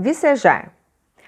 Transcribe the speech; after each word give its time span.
Vicejar. 0.00 0.70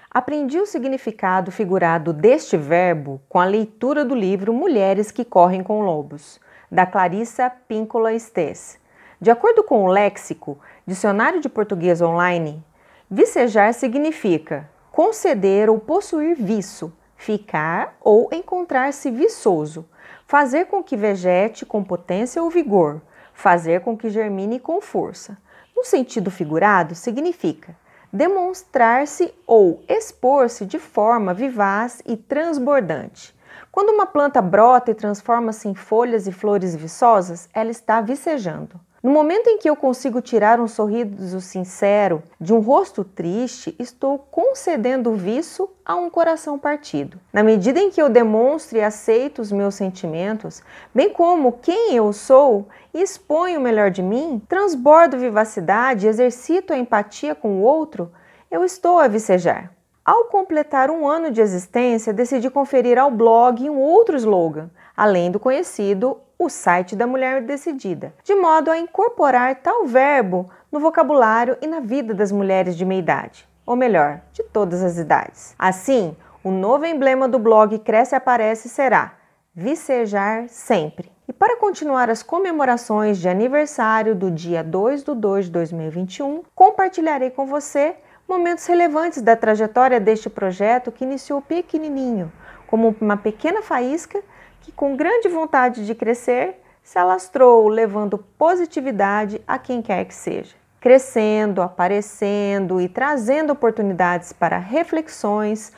Aprendi 0.08 0.60
o 0.60 0.64
significado 0.64 1.50
figurado 1.50 2.12
deste 2.12 2.56
verbo 2.56 3.20
com 3.28 3.40
a 3.40 3.44
leitura 3.44 4.04
do 4.04 4.14
livro 4.14 4.52
Mulheres 4.52 5.10
que 5.10 5.24
Correm 5.24 5.60
com 5.60 5.80
Lobos, 5.80 6.40
da 6.70 6.86
Clarissa 6.86 7.50
Píncola 7.50 8.14
Estes. 8.14 8.78
De 9.20 9.28
acordo 9.28 9.64
com 9.64 9.82
o 9.82 9.88
léxico, 9.88 10.56
Dicionário 10.86 11.40
de 11.40 11.48
Português 11.48 12.00
Online, 12.00 12.64
vicejar 13.10 13.74
significa 13.74 14.70
conceder 14.92 15.68
ou 15.68 15.80
possuir 15.80 16.36
viço, 16.36 16.92
ficar 17.16 17.96
ou 18.00 18.28
encontrar-se 18.30 19.10
viçoso, 19.10 19.84
fazer 20.28 20.66
com 20.66 20.80
que 20.80 20.96
vegete 20.96 21.66
com 21.66 21.82
potência 21.82 22.40
ou 22.40 22.48
vigor, 22.48 23.02
fazer 23.34 23.80
com 23.80 23.96
que 23.96 24.08
germine 24.08 24.60
com 24.60 24.80
força. 24.80 25.36
No 25.74 25.84
sentido 25.84 26.30
figurado, 26.30 26.94
significa 26.94 27.74
demonstrar-se 28.12 29.32
ou 29.46 29.82
expor-se 29.88 30.66
de 30.66 30.78
forma 30.78 31.32
vivaz 31.32 32.02
e 32.06 32.16
transbordante. 32.16 33.34
Quando 33.70 33.90
uma 33.90 34.06
planta 34.06 34.42
brota 34.42 34.90
e 34.90 34.94
transforma-se 34.94 35.68
em 35.68 35.74
folhas 35.74 36.26
e 36.26 36.32
flores 36.32 36.74
viçosas, 36.74 37.48
ela 37.54 37.70
está 37.70 38.00
vicejando. 38.00 38.80
No 39.02 39.10
momento 39.10 39.48
em 39.48 39.56
que 39.56 39.70
eu 39.70 39.74
consigo 39.74 40.20
tirar 40.20 40.60
um 40.60 40.68
sorriso 40.68 41.40
sincero 41.40 42.22
de 42.38 42.52
um 42.52 42.58
rosto 42.58 43.02
triste, 43.02 43.74
estou 43.78 44.18
concedendo 44.18 45.14
viço 45.14 45.70
a 45.86 45.96
um 45.96 46.10
coração 46.10 46.58
partido. 46.58 47.18
Na 47.32 47.42
medida 47.42 47.80
em 47.80 47.90
que 47.90 48.00
eu 48.00 48.10
demonstro 48.10 48.76
e 48.76 48.82
aceito 48.82 49.40
os 49.40 49.50
meus 49.50 49.74
sentimentos, 49.74 50.62
bem 50.94 51.08
como 51.08 51.52
quem 51.62 51.96
eu 51.96 52.12
sou, 52.12 52.68
e 52.92 53.00
exponho 53.00 53.58
o 53.58 53.62
melhor 53.62 53.90
de 53.90 54.02
mim, 54.02 54.42
transbordo 54.46 55.16
vivacidade, 55.16 56.06
exercito 56.06 56.74
a 56.74 56.76
empatia 56.76 57.34
com 57.34 57.52
o 57.52 57.62
outro, 57.62 58.12
eu 58.50 58.62
estou 58.62 58.98
a 58.98 59.08
vicejar. 59.08 59.72
Ao 60.04 60.24
completar 60.24 60.90
um 60.90 61.08
ano 61.08 61.30
de 61.30 61.40
existência, 61.40 62.12
decidi 62.12 62.50
conferir 62.50 62.98
ao 62.98 63.10
blog 63.10 63.70
um 63.70 63.78
outro 63.78 64.14
slogan, 64.16 64.68
além 64.94 65.30
do 65.30 65.40
conhecido 65.40 66.18
o 66.40 66.48
site 66.48 66.96
da 66.96 67.06
Mulher 67.06 67.42
Decidida, 67.42 68.14
de 68.24 68.34
modo 68.34 68.70
a 68.70 68.78
incorporar 68.78 69.56
tal 69.56 69.84
verbo 69.84 70.48
no 70.72 70.80
vocabulário 70.80 71.58
e 71.60 71.66
na 71.66 71.80
vida 71.80 72.14
das 72.14 72.32
mulheres 72.32 72.78
de 72.78 72.84
meia 72.86 72.98
idade, 72.98 73.46
ou 73.66 73.76
melhor, 73.76 74.22
de 74.32 74.42
todas 74.44 74.82
as 74.82 74.96
idades. 74.96 75.54
Assim, 75.58 76.16
o 76.42 76.50
novo 76.50 76.86
emblema 76.86 77.28
do 77.28 77.38
blog 77.38 77.78
Cresce 77.80 78.14
Aparece 78.14 78.70
será 78.70 79.16
Vicejar 79.54 80.48
Sempre. 80.48 81.12
E 81.28 81.32
para 81.32 81.58
continuar 81.58 82.08
as 82.08 82.22
comemorações 82.22 83.18
de 83.18 83.28
aniversário 83.28 84.14
do 84.14 84.30
dia 84.30 84.64
2 84.64 85.04
de 85.04 85.14
2 85.14 85.44
de 85.44 85.50
2021, 85.50 86.42
compartilharei 86.54 87.28
com 87.28 87.44
você 87.44 87.96
momentos 88.26 88.64
relevantes 88.64 89.20
da 89.20 89.36
trajetória 89.36 90.00
deste 90.00 90.30
projeto 90.30 90.90
que 90.90 91.04
iniciou 91.04 91.42
pequenininho, 91.42 92.32
como 92.66 92.96
uma 92.98 93.18
pequena 93.18 93.60
faísca 93.60 94.22
que, 94.60 94.72
com 94.72 94.96
grande 94.96 95.28
vontade 95.28 95.86
de 95.86 95.94
crescer, 95.94 96.60
se 96.82 96.98
alastrou, 96.98 97.68
levando 97.68 98.18
positividade 98.18 99.40
a 99.46 99.58
quem 99.58 99.80
quer 99.80 100.04
que 100.04 100.14
seja. 100.14 100.54
Crescendo, 100.80 101.60
aparecendo 101.60 102.80
e 102.80 102.88
trazendo 102.88 103.52
oportunidades 103.52 104.32
para 104.32 104.58
reflexões, 104.58 105.72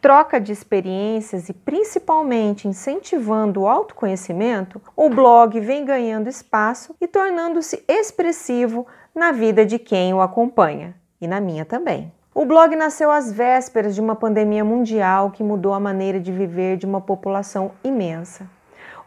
troca 0.00 0.40
de 0.40 0.52
experiências 0.52 1.48
e 1.48 1.52
principalmente 1.52 2.68
incentivando 2.68 3.62
o 3.62 3.68
autoconhecimento, 3.68 4.80
o 4.94 5.10
blog 5.10 5.58
vem 5.60 5.84
ganhando 5.84 6.28
espaço 6.28 6.94
e 7.00 7.06
tornando-se 7.06 7.84
expressivo 7.88 8.86
na 9.14 9.32
vida 9.32 9.66
de 9.66 9.78
quem 9.78 10.14
o 10.14 10.20
acompanha 10.20 10.94
e 11.20 11.26
na 11.26 11.40
minha 11.40 11.64
também. 11.64 12.15
O 12.38 12.44
blog 12.44 12.76
nasceu 12.76 13.10
às 13.10 13.32
vésperas 13.32 13.94
de 13.94 14.00
uma 14.02 14.14
pandemia 14.14 14.62
mundial 14.62 15.30
que 15.30 15.42
mudou 15.42 15.72
a 15.72 15.80
maneira 15.80 16.20
de 16.20 16.30
viver 16.30 16.76
de 16.76 16.84
uma 16.84 17.00
população 17.00 17.70
imensa. 17.82 18.46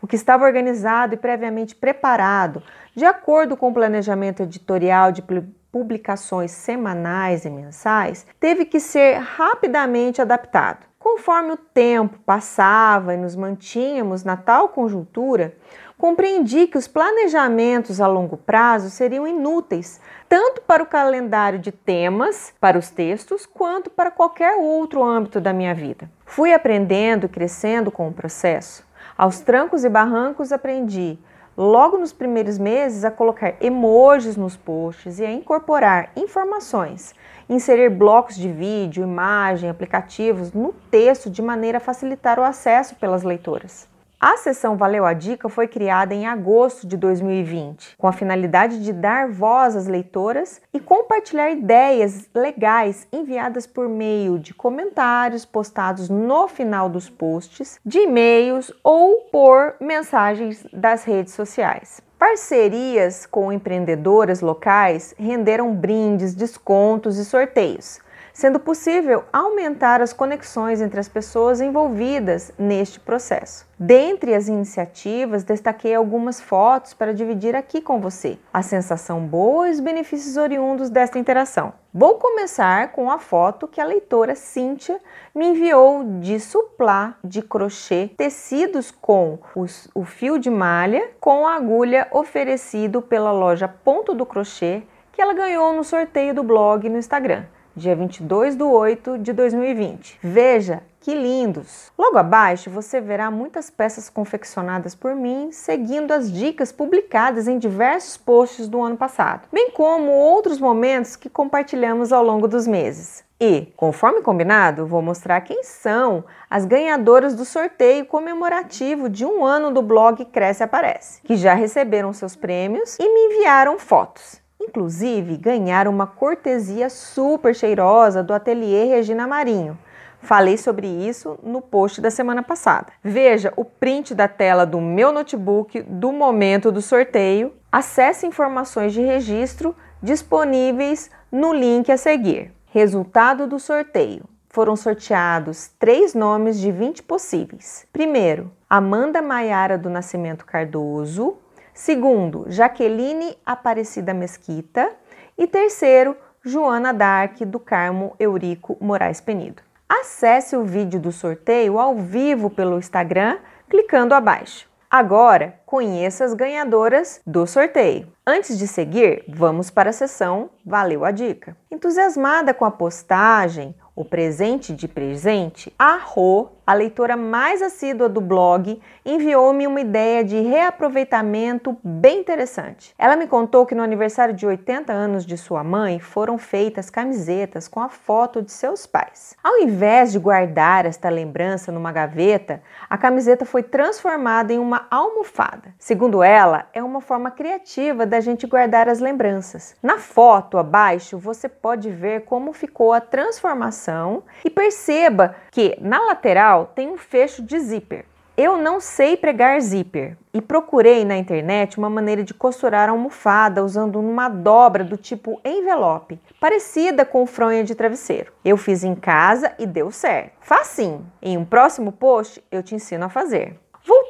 O 0.02 0.08
que 0.08 0.16
estava 0.16 0.46
organizado 0.46 1.14
e 1.14 1.18
previamente 1.18 1.76
preparado, 1.76 2.64
de 2.96 3.06
acordo 3.06 3.56
com 3.56 3.70
o 3.70 3.74
planejamento 3.74 4.42
editorial 4.42 5.12
de 5.12 5.24
publicações 5.72 6.50
semanais 6.50 7.46
e 7.46 7.52
mensais, 7.52 8.26
teve 8.40 8.66
que 8.66 8.80
ser 8.80 9.20
rapidamente 9.20 10.20
adaptado. 10.20 10.88
Conforme 10.98 11.52
o 11.52 11.58
tempo 11.58 12.18
passava 12.26 13.14
e 13.14 13.18
nos 13.18 13.36
mantínhamos 13.36 14.24
na 14.24 14.38
tal 14.38 14.70
conjuntura, 14.70 15.56
compreendi 16.00 16.66
que 16.66 16.78
os 16.78 16.88
planejamentos 16.88 18.00
a 18.00 18.08
longo 18.08 18.38
prazo 18.38 18.90
seriam 18.90 19.28
inúteis, 19.28 20.00
tanto 20.30 20.62
para 20.62 20.82
o 20.82 20.86
calendário 20.86 21.60
de 21.60 21.74
temas, 21.74 22.54
para 22.58 22.80
os 22.80 22.90
textos, 22.90 23.46
quanto 23.46 23.90
para 23.90 24.10
qualquer 24.10 24.56
outro 24.56 25.04
âmbito 25.04 25.42
da 25.42 25.52
minha 25.52 25.76
vida. 25.76 26.10
Fui 26.26 26.54
aprendendo 26.54 27.26
e 27.26 27.30
crescendo 27.30 27.92
com 27.92 28.08
o 28.08 28.14
processo. 28.14 28.88
Aos 29.18 29.42
trancos 29.42 29.84
e 29.84 29.90
barrancos 29.90 30.54
aprendi, 30.54 31.20
logo 31.58 31.98
nos 31.98 32.14
primeiros 32.14 32.58
meses, 32.58 33.04
a 33.04 33.12
colocar 33.12 33.56
emojis 33.60 34.38
nos 34.38 34.56
posts 34.56 35.20
e 35.20 35.26
a 35.26 35.32
incorporar 35.34 36.14
informações, 36.16 37.14
inserir 37.50 37.90
blocos 37.90 38.38
de 38.38 38.50
vídeo, 38.50 39.04
imagem, 39.04 39.70
aplicativos 39.70 40.54
no 40.54 40.72
texto 40.90 41.30
de 41.30 41.42
maneira 41.42 41.80
a 41.80 41.82
facilitar 41.82 42.40
o 42.40 42.44
acesso 42.44 42.96
pelas 42.96 43.24
leitoras. 43.24 43.99
A 44.22 44.36
sessão 44.36 44.76
Valeu 44.76 45.06
a 45.06 45.14
Dica 45.14 45.48
foi 45.48 45.66
criada 45.66 46.14
em 46.14 46.28
agosto 46.28 46.86
de 46.86 46.98
2020, 46.98 47.96
com 47.98 48.06
a 48.06 48.12
finalidade 48.12 48.84
de 48.84 48.92
dar 48.92 49.30
voz 49.30 49.78
às 49.78 49.88
leitoras 49.88 50.62
e 50.74 50.80
compartilhar 50.82 51.50
ideias 51.52 52.30
legais 52.36 53.08
enviadas 53.14 53.66
por 53.66 53.88
meio 53.88 54.38
de 54.38 54.54
comentários 54.54 55.46
postados 55.46 56.10
no 56.10 56.50
final 56.50 56.90
dos 56.90 57.10
posts, 57.10 57.80
de 57.86 58.00
e-mails 58.00 58.74
ou 58.84 59.22
por 59.32 59.76
mensagens 59.80 60.68
das 60.74 61.06
redes 61.06 61.34
sociais. 61.34 62.02
Parcerias 62.20 63.26
com 63.26 63.54
empreendedoras 63.54 64.42
locais 64.42 65.16
renderam 65.18 65.74
brindes, 65.74 66.36
descontos 66.36 67.18
e 67.18 67.24
sorteios 67.24 68.02
sendo 68.34 68.60
possível 68.60 69.24
aumentar 69.32 70.02
as 70.02 70.14
conexões 70.14 70.82
entre 70.82 71.00
as 71.00 71.10
pessoas 71.10 71.62
envolvidas 71.62 72.52
neste 72.58 73.00
processo. 73.00 73.68
Dentre 73.78 74.36
as 74.36 74.48
iniciativas, 74.48 75.44
destaquei 75.44 75.96
algumas 75.96 76.42
fotos 76.42 76.94
para 76.94 77.14
dividir 77.14 77.56
aqui 77.56 77.82
com 77.82 78.00
você 78.00 78.38
a 78.54 78.62
sensação 78.62 79.22
boa 79.22 79.70
e 79.70 79.72
os 79.72 79.80
benefícios 79.80 80.36
oriundos 80.36 80.90
desta 80.90 81.18
interação. 81.18 81.74
Vou 81.94 82.16
começar 82.16 82.92
com 82.92 83.10
a 83.10 83.18
foto 83.18 83.68
que 83.68 83.82
a 83.82 83.86
leitora 83.86 84.36
Cíntia 84.36 85.00
me 85.34 85.48
enviou 85.48 86.04
de 86.20 86.40
suplá 86.40 87.16
de 87.24 87.42
crochê, 87.42 88.12
tecidos 88.16 88.92
com 88.92 89.40
os, 89.56 89.90
o 89.96 90.04
fio 90.04 90.38
de 90.38 90.50
malha 90.50 91.10
com 91.20 91.48
a 91.48 91.56
agulha 91.56 92.08
oferecido 92.12 93.02
pela 93.02 93.32
loja 93.32 93.68
Ponto 93.68 94.14
do 94.14 94.26
Crochê 94.26 94.84
que 95.12 95.22
ela 95.22 95.34
ganhou 95.34 95.74
no 95.74 95.84
sorteio 95.84 96.34
do 96.34 96.44
blog 96.44 96.88
no 96.88 96.98
Instagram 96.98 97.46
dia 97.76 97.96
22 97.96 98.56
de 98.56 98.64
8 98.64 99.18
de 99.20 99.34
2020. 99.34 100.20
Veja 100.22 100.82
que 101.00 101.16
lindos! 101.16 101.92
Logo 101.98 102.18
abaixo 102.18 102.70
você 102.70 103.00
verá 103.00 103.32
muitas 103.32 103.70
peças 103.70 104.10
confeccionadas 104.10 104.94
por 104.94 105.16
mim, 105.16 105.50
seguindo 105.52 106.12
as 106.12 106.32
dicas 106.32 106.72
publicadas 106.72 107.48
em 107.48 107.58
diversos 107.58 108.18
posts 108.18 108.68
do 108.68 108.82
ano 108.82 108.98
passado, 108.98 109.48
bem 109.52 109.72
como 109.72 110.12
outros 110.12 110.60
momentos 110.60 111.16
que 111.16 111.30
compartilhamos 111.30 112.12
ao 112.12 112.24
longo 112.24 112.48
dos 112.48 112.68
meses. 112.68 113.24
E, 113.42 113.72
conforme 113.78 114.22
combinado, 114.22 114.86
vou 114.86 115.02
mostrar 115.02 115.40
quem 115.42 115.64
são 115.64 116.26
as 116.50 116.66
ganhadoras 116.66 117.34
do 117.34 117.46
sorteio 117.46 118.06
comemorativo 118.06 119.08
de 119.08 119.26
um 119.26 119.46
ano 119.46 119.72
do 119.72 119.82
blog 119.82 120.26
Cresce 120.26 120.62
Aparece, 120.62 121.22
que 121.22 121.38
já 121.38 121.54
receberam 121.54 122.12
seus 122.12 122.36
prêmios 122.36 122.98
e 123.00 123.04
me 123.04 123.36
enviaram 123.36 123.80
fotos. 123.80 124.42
Inclusive, 124.60 125.38
ganharam 125.38 125.92
uma 125.92 126.06
cortesia 126.06 126.90
super 126.90 127.56
cheirosa 127.56 128.22
do 128.22 128.34
ateliê 128.34 128.86
Regina 128.86 129.26
Marinho. 129.26 129.78
Falei 130.22 130.58
sobre 130.58 130.88
isso 130.88 131.40
no 131.42 131.62
post 131.62 132.02
da 132.02 132.12
semana 132.12 132.44
passada. 132.44 132.92
Veja 133.02 133.54
o 133.56 133.64
print 133.64 134.14
da 134.14 134.28
tela 134.28 134.66
do 134.66 134.82
meu 134.82 135.12
notebook 135.12 135.82
do 135.84 136.12
momento 136.12 136.72
do 136.72 136.82
sorteio. 136.82 137.54
Acesse 137.72 138.28
informações 138.28 138.92
de 138.92 139.02
registro 139.02 139.76
disponíveis 140.04 141.10
no 141.32 141.54
link 141.54 141.92
a 141.92 141.98
seguir. 141.98 142.52
Resultado 142.66 143.48
do 143.48 143.60
sorteio. 143.60 144.26
Foram 144.50 144.76
sorteados 144.76 145.70
três 145.80 146.14
nomes 146.14 146.60
de 146.60 146.72
20 146.72 147.04
possíveis. 147.04 147.88
Primeiro, 147.94 148.52
Amanda 148.70 149.22
Maiara 149.22 149.78
do 149.78 149.90
Nascimento 149.90 150.46
Cardoso, 150.46 151.38
Segundo, 151.80 152.44
Jaqueline 152.50 153.38
Aparecida 153.46 154.14
Mesquita. 154.14 154.92
E 155.38 155.48
terceiro, 155.48 156.14
Joana 156.44 156.94
Dark 156.94 157.40
do 157.46 157.58
Carmo 157.58 158.18
Eurico 158.20 158.76
Moraes 158.82 159.22
Penido. 159.22 159.64
Acesse 159.88 160.58
o 160.58 160.66
vídeo 160.66 161.00
do 161.00 161.14
sorteio 161.14 161.80
ao 161.80 161.96
vivo 161.96 162.50
pelo 162.50 162.78
Instagram 162.78 163.38
clicando 163.70 164.14
abaixo. 164.14 164.68
Agora, 164.92 165.58
conheça 165.66 166.26
as 166.26 166.34
ganhadoras 166.34 167.22
do 167.26 167.48
sorteio. 167.48 168.12
Antes 168.28 168.58
de 168.58 168.68
seguir, 168.68 169.24
vamos 169.30 169.72
para 169.72 169.92
a 169.92 169.94
sessão 169.94 170.50
Valeu 170.66 171.06
a 171.06 171.12
Dica. 171.12 171.56
Entusiasmada 171.72 172.54
com 172.54 172.66
a 172.66 172.72
postagem, 172.72 173.74
o 173.96 174.04
presente 174.04 174.74
de 174.74 174.88
presente, 174.88 175.74
a 175.80 175.96
Rô 175.96 176.50
a 176.70 176.74
leitora 176.76 177.18
mais 177.18 177.64
assídua 177.64 178.08
do 178.08 178.22
blog, 178.22 178.80
enviou-me 179.04 179.66
uma 179.66 179.82
ideia 179.82 180.24
de 180.24 180.40
reaproveitamento 180.40 181.76
bem 181.84 182.20
interessante. 182.20 182.94
Ela 182.96 183.16
me 183.16 183.26
contou 183.26 183.66
que 183.66 183.74
no 183.74 183.82
aniversário 183.82 184.36
de 184.36 184.46
80 184.46 184.94
anos 184.94 185.26
de 185.26 185.36
sua 185.36 185.64
mãe 185.64 186.00
foram 186.00 186.38
feitas 186.38 186.88
camisetas 186.92 187.68
com 187.68 187.80
a 187.80 187.90
foto 187.90 188.44
de 188.44 188.52
seus 188.52 188.86
pais. 188.86 189.36
Ao 189.44 189.58
invés 189.58 190.12
de 190.12 190.20
guardar 190.20 190.86
esta 190.86 191.10
lembrança 191.10 191.72
numa 191.72 191.92
gaveta, 191.92 192.62
a 192.88 193.00
camiseta 193.00 193.46
foi 193.46 193.64
transformada 193.64 194.54
em 194.54 194.60
uma 194.60 194.86
almofada. 194.92 195.74
Segundo 195.80 196.22
ela, 196.22 196.68
é 196.72 196.84
uma 196.84 197.02
forma 197.02 197.32
criativa 197.32 198.06
da 198.06 198.20
gente 198.20 198.46
guardar 198.46 198.88
as 198.88 199.00
lembranças. 199.00 199.76
Na 199.82 199.98
foto 199.98 200.56
abaixo, 200.56 201.18
você 201.18 201.50
pode 201.50 201.90
ver 201.90 202.26
como 202.26 202.54
ficou 202.54 202.94
a 202.94 203.02
transformação 203.02 204.22
e 204.46 204.52
perceba 204.52 205.34
que 205.50 205.76
na 205.82 206.00
lateral 206.06 206.59
tem 206.66 206.90
um 206.90 206.98
fecho 206.98 207.42
de 207.42 207.60
zíper. 207.60 208.06
Eu 208.38 208.58
não 208.58 208.80
sei 208.80 209.18
pregar 209.18 209.60
zíper 209.60 210.16
e 210.34 210.42
procurei 210.42 211.04
na 211.04 211.18
internet 211.18 211.78
uma 211.78 211.90
maneira 211.90 212.24
de 212.24 212.34
costurar 212.34 212.88
a 212.88 212.94
almofada 212.94 213.66
usando 213.66 214.00
uma 214.00 214.30
dobra 214.30 214.82
do 214.82 214.96
tipo 214.96 215.42
envelope, 215.44 216.18
parecida 216.40 217.04
com 217.04 217.26
fronha 217.26 217.66
de 217.66 217.76
travesseiro. 217.76 218.32
Eu 218.46 218.56
fiz 218.56 218.86
em 218.86 218.96
casa 218.96 219.54
e 219.60 219.66
deu 219.66 219.92
certo. 219.92 220.38
Facinho. 220.40 221.06
Em 221.22 221.38
um 221.38 221.44
próximo 221.44 221.92
post 221.92 222.42
eu 222.50 222.64
te 222.64 222.74
ensino 222.74 223.04
a 223.04 223.10
fazer. 223.10 223.60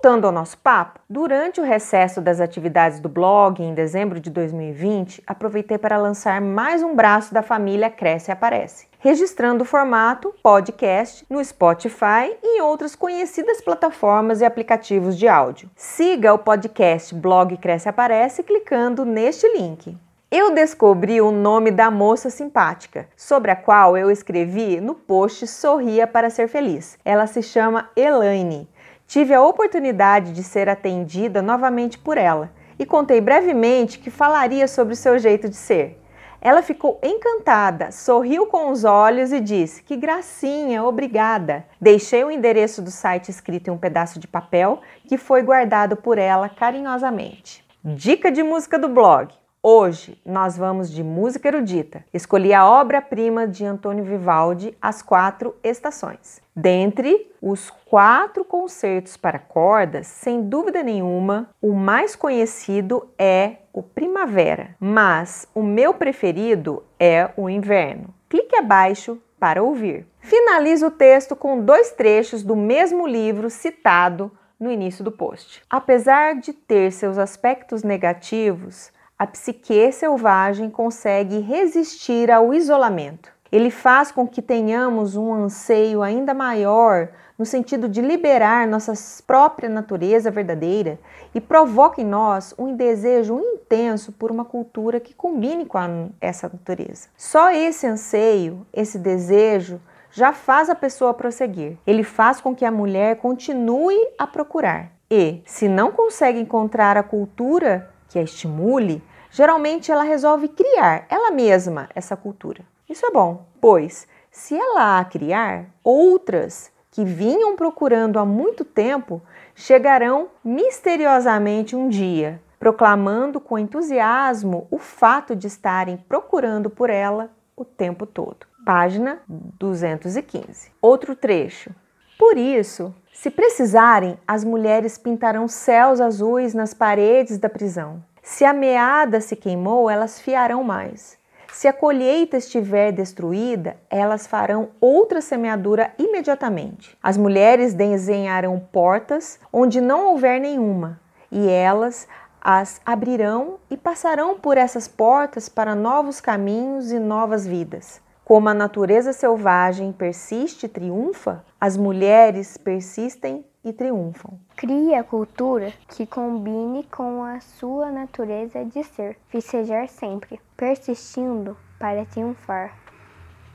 Voltando 0.02 0.28
ao 0.28 0.32
nosso 0.32 0.58
papo, 0.60 0.98
durante 1.10 1.60
o 1.60 1.64
recesso 1.66 2.22
das 2.22 2.40
atividades 2.40 3.02
do 3.02 3.10
blog 3.10 3.62
em 3.62 3.74
dezembro 3.74 4.18
de 4.18 4.30
2020, 4.30 5.22
aproveitei 5.28 5.78
para 5.78 5.98
lançar 5.98 6.40
mais 6.40 6.82
um 6.82 6.96
braço 6.96 7.34
da 7.34 7.42
família 7.42 7.90
Cresce 7.90 8.32
e 8.32 8.34
Aparece, 8.34 8.88
registrando 8.98 9.64
o 9.64 9.68
formato 9.68 10.34
podcast 10.42 11.26
no 11.30 11.44
Spotify 11.44 12.34
e 12.42 12.60
em 12.60 12.62
outras 12.62 12.96
conhecidas 12.96 13.60
plataformas 13.60 14.40
e 14.40 14.46
aplicativos 14.46 15.18
de 15.18 15.28
áudio. 15.28 15.70
Siga 15.76 16.34
o 16.34 16.40
podcast 16.40 17.14
Blog 17.14 17.58
Cresce 17.58 17.90
e 17.90 17.92
Aparece 17.92 18.42
clicando 18.42 19.04
neste 19.04 19.50
link. 19.50 19.98
Eu 20.32 20.54
descobri 20.54 21.20
o 21.20 21.32
nome 21.32 21.72
da 21.72 21.92
moça 21.92 22.30
simpática, 22.30 23.10
sobre 23.18 23.52
a 23.52 23.56
qual 23.56 23.98
eu 23.98 24.10
escrevi 24.10 24.80
no 24.80 24.96
post 24.96 25.46
Sorria 25.46 26.08
para 26.08 26.30
Ser 26.30 26.48
Feliz. 26.48 26.98
Ela 27.04 27.28
se 27.28 27.42
chama 27.42 27.90
Elaine. 27.98 28.70
Tive 29.10 29.34
a 29.34 29.42
oportunidade 29.42 30.32
de 30.34 30.44
ser 30.44 30.70
atendida 30.70 31.42
novamente 31.42 31.98
por 31.98 32.16
ela 32.16 32.52
e 32.78 32.86
contei 32.86 33.20
brevemente 33.20 33.98
que 33.98 34.12
falaria 34.12 34.68
sobre 34.68 34.94
o 34.94 34.96
seu 34.96 35.18
jeito 35.18 35.50
de 35.50 35.56
ser. 35.56 36.00
Ela 36.40 36.62
ficou 36.62 37.00
encantada, 37.02 37.92
sorriu 37.92 38.46
com 38.46 38.70
os 38.70 38.84
olhos 38.84 39.32
e 39.32 39.40
disse: 39.40 39.82
Que 39.82 39.96
gracinha, 39.96 40.84
obrigada. 40.84 41.66
Deixei 41.82 42.24
o 42.24 42.30
endereço 42.30 42.84
do 42.84 42.92
site 42.92 43.32
escrito 43.32 43.70
em 43.70 43.72
um 43.72 43.80
pedaço 43.80 44.20
de 44.20 44.28
papel 44.28 44.80
que 45.08 45.18
foi 45.18 45.42
guardado 45.42 45.96
por 45.96 46.20
ela 46.20 46.48
carinhosamente. 46.48 47.66
Dica 47.84 48.32
de 48.32 48.44
música 48.44 48.78
do 48.78 48.90
blog. 48.90 49.34
Hoje 49.62 50.18
nós 50.26 50.56
vamos 50.56 50.90
de 50.90 51.04
música 51.04 51.50
erudita. 51.50 52.06
Escolhi 52.14 52.54
a 52.54 52.66
obra-prima 52.66 53.46
de 53.46 53.66
Antônio 53.66 54.06
Vivaldi, 54.06 54.74
As 54.82 55.02
Quatro 55.02 55.54
Estações. 55.62 56.42
Dentre 56.56 57.30
os 57.42 57.70
quatro 57.70 58.46
concertos 58.46 59.18
para 59.18 59.38
cordas, 59.38 60.08
sem 60.08 60.48
dúvida 60.48 60.82
nenhuma, 60.82 61.50
o 61.62 61.74
mais 61.74 62.16
conhecido 62.16 63.10
é 63.18 63.58
o 63.74 63.84
Primavera, 63.84 64.78
mas 64.80 65.46
o 65.54 65.62
meu 65.62 65.94
preferido 65.94 66.82
é 66.98 67.30
o 67.36 67.50
Inverno. 67.50 68.14
Clique 68.30 68.56
abaixo 68.56 69.22
para 69.38 69.62
ouvir. 69.62 70.08
Finalizo 70.22 70.88
o 70.88 70.92
texto 70.92 71.36
com 71.36 71.60
dois 71.60 71.92
trechos 71.92 72.44
do 72.44 72.56
mesmo 72.56 73.06
livro 73.06 73.50
citado 73.50 74.32
no 74.58 74.72
início 74.72 75.04
do 75.04 75.12
post. 75.12 75.62
Apesar 75.70 76.36
de 76.36 76.54
ter 76.54 76.94
seus 76.94 77.18
aspectos 77.18 77.84
negativos, 77.84 78.92
a 79.20 79.28
psique 79.28 79.92
selvagem 79.92 80.70
consegue 80.70 81.40
resistir 81.40 82.32
ao 82.32 82.54
isolamento. 82.54 83.30
Ele 83.52 83.70
faz 83.70 84.14
com 84.14 84.26
que 84.26 84.42
tenhamos 84.42 85.18
um 85.18 85.34
anseio 85.34 86.02
ainda 86.02 86.34
maior 86.34 87.10
no 87.38 87.46
sentido 87.46 87.90
de 87.90 88.02
liberar 88.02 88.66
nossa 88.66 88.94
própria 89.28 89.68
natureza 89.68 90.32
verdadeira 90.32 90.98
e 91.36 91.42
provoca 91.42 92.02
em 92.02 92.06
nós 92.06 92.56
um 92.58 92.76
desejo 92.76 93.40
intenso 93.40 94.14
por 94.14 94.32
uma 94.32 94.46
cultura 94.46 95.02
que 95.02 95.14
combine 95.14 95.66
com 95.66 95.78
a, 95.78 95.90
essa 96.22 96.48
natureza. 96.48 97.10
Só 97.18 97.52
esse 97.52 97.86
anseio, 97.86 98.66
esse 98.72 98.98
desejo, 98.98 99.82
já 100.12 100.32
faz 100.32 100.70
a 100.70 100.76
pessoa 100.76 101.14
prosseguir. 101.14 101.78
Ele 101.86 102.04
faz 102.04 102.40
com 102.40 102.56
que 102.56 102.64
a 102.66 102.72
mulher 102.72 103.18
continue 103.18 103.98
a 104.18 104.26
procurar. 104.26 104.92
E, 105.12 105.42
se 105.46 105.68
não 105.68 105.92
consegue 105.92 106.40
encontrar 106.40 106.96
a 106.96 107.04
cultura 107.04 107.90
que 108.10 108.20
a 108.20 108.24
estimule, 108.24 109.02
geralmente 109.32 109.92
ela 109.92 110.04
resolve 110.04 110.48
criar 110.48 111.06
ela 111.10 111.32
mesma 111.32 111.90
essa 111.94 112.16
cultura. 112.16 112.64
Isso 112.90 113.06
é 113.06 113.12
bom, 113.12 113.46
pois 113.62 114.08
se 114.32 114.56
ela 114.56 115.00
a 115.00 115.06
criar, 115.06 115.66
outras 115.84 116.72
que 116.92 117.04
vinham 117.04 117.56
procurando 117.56 118.20
há 118.20 118.26
muito 118.26 118.64
tempo 118.64 119.22
chegarão 119.56 120.30
misteriosamente 120.44 121.76
um 121.76 121.90
dia, 121.90 122.42
proclamando 122.60 123.40
com 123.40 123.58
entusiasmo 123.58 124.68
o 124.72 124.78
fato 124.78 125.36
de 125.36 125.48
estarem 125.48 125.98
procurando 125.98 126.70
por 126.70 126.90
ela 126.90 127.30
o 127.56 127.66
tempo 127.66 128.06
todo. 128.06 128.48
Página 128.66 129.20
215. 129.28 130.72
Outro 130.82 131.16
trecho. 131.16 131.72
Por 132.18 132.38
isso, 132.38 132.94
se 133.14 133.30
precisarem, 133.30 134.18
as 134.28 134.44
mulheres 134.44 134.98
pintarão 134.98 135.48
céus 135.48 136.00
azuis 136.00 136.54
nas 136.54 136.74
paredes 136.74 137.38
da 137.38 137.50
prisão. 137.50 138.04
Se 138.32 138.46
a 138.46 138.54
meada 138.54 139.20
se 139.22 139.36
queimou, 139.36 139.90
elas 139.90 140.22
fiarão 140.22 140.64
mais. 140.64 141.18
Se 141.52 141.68
a 141.68 141.74
colheita 141.74 142.38
estiver 142.38 142.92
destruída, 142.92 143.76
elas 143.90 144.28
farão 144.28 144.70
outra 144.80 145.20
semeadura 145.20 145.92
imediatamente. 145.98 146.96
As 147.02 147.18
mulheres 147.18 147.74
desenharão 147.74 148.62
portas 148.72 149.40
onde 149.52 149.82
não 149.82 150.10
houver 150.10 150.40
nenhuma, 150.40 151.02
e 151.32 151.50
elas 151.50 152.08
as 152.40 152.80
abrirão 152.86 153.58
e 153.70 153.76
passarão 153.76 154.38
por 154.40 154.60
essas 154.60 154.88
portas 154.88 155.50
para 155.50 155.74
novos 155.74 156.22
caminhos 156.22 156.92
e 156.92 157.00
novas 157.00 157.48
vidas. 157.48 158.00
Como 158.24 158.48
a 158.48 158.54
natureza 158.54 159.12
selvagem 159.12 159.92
persiste 159.92 160.68
e 160.68 160.70
triunfa, 160.70 161.44
as 161.60 161.76
mulheres 161.76 162.58
persistem 162.58 163.44
e 163.64 163.74
triunfam. 163.74 164.40
Crie 164.56 164.96
a 164.96 165.04
cultura 165.04 165.74
que 165.88 166.06
combine 166.06 166.84
com 166.84 167.24
a 167.24 167.40
sua 167.40 167.92
natureza 167.92 168.64
de 168.66 168.84
ser, 168.84 169.18
vicejar 169.32 169.88
sempre, 169.88 170.40
persistindo 170.56 171.58
para 171.78 172.06
triunfar. 172.06 172.76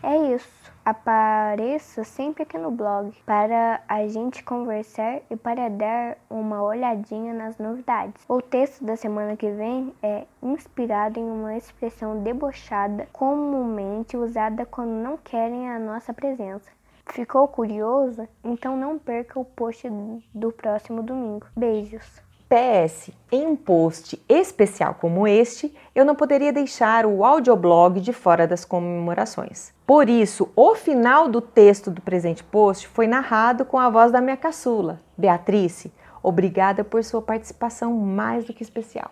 É 0.03 0.35
isso. 0.35 0.73
Apareça 0.85 2.05
sempre 2.05 2.43
aqui 2.43 2.59
no 2.59 2.71
blog 2.71 3.17
para 3.25 3.81
a 3.89 4.07
gente 4.07 4.45
conversar 4.45 5.23
e 5.31 5.37
para 5.37 5.71
dar 5.71 6.19
uma 6.29 6.63
olhadinha 6.63 7.33
nas 7.33 7.57
novidades. 7.57 8.23
O 8.29 8.43
texto 8.43 8.85
da 8.85 8.97
semana 8.97 9.35
que 9.35 9.51
vem 9.51 9.95
é 10.03 10.27
inspirado 10.43 11.19
em 11.19 11.25
uma 11.25 11.57
expressão 11.57 12.23
debochada 12.23 13.09
comumente 13.15 14.15
usada 14.15 14.67
quando 14.67 14.91
não 14.91 15.17
querem 15.17 15.71
a 15.71 15.79
nossa 15.79 16.13
presença. 16.13 16.71
Ficou 17.07 17.47
curioso? 17.47 18.27
Então 18.43 18.77
não 18.77 18.99
perca 18.99 19.39
o 19.39 19.45
post 19.45 19.89
do 20.35 20.51
próximo 20.51 21.03
domingo. 21.03 21.47
Beijos! 21.57 22.23
PS, 22.49 23.11
em 23.33 23.47
um 23.47 23.57
post 23.57 24.23
especial 24.29 24.95
como 25.01 25.27
este, 25.27 25.75
eu 25.95 26.05
não 26.05 26.15
poderia 26.15 26.53
deixar 26.53 27.07
o 27.07 27.25
audioblog 27.25 28.01
de 28.01 28.13
fora 28.13 28.47
das 28.47 28.65
comemorações. 28.65 29.73
Por 29.87 30.09
isso, 30.09 30.49
o 30.55 30.75
final 30.75 31.29
do 31.29 31.41
texto 31.41 31.91
do 31.91 32.03
presente 32.03 32.45
post 32.45 32.87
foi 32.87 33.07
narrado 33.07 33.65
com 33.65 33.79
a 33.79 33.89
voz 33.89 34.13
da 34.13 34.21
minha 34.21 34.37
caçula, 34.37 35.01
Beatrice. 35.17 35.93
Obrigada 36.23 36.85
por 36.85 37.03
sua 37.03 37.21
participação 37.21 37.93
mais 37.93 38.45
do 38.45 38.53
que 38.53 38.63
especial. 38.63 39.11